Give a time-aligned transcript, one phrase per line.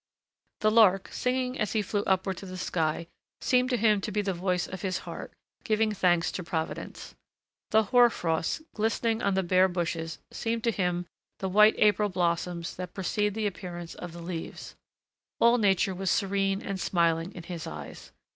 [0.61, 3.05] The lark, singing as he flew upward to the sky,
[3.39, 5.31] seemed to him to be the voice of his heart,
[5.63, 7.13] giving thanks to Providence.
[7.69, 11.05] The hoar frost, glistening on the bare bushes, seemed to him
[11.37, 14.73] the white April blossoms that precede the appearance of the leaves.
[15.39, 18.11] All nature was serene and smiling in his eyes.